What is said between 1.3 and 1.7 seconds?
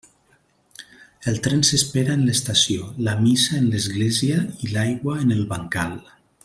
El tren